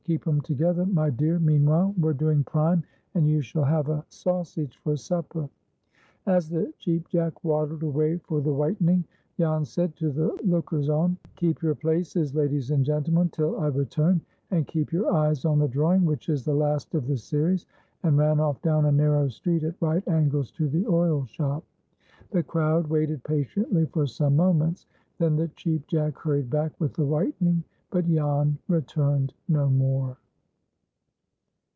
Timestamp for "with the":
26.79-27.05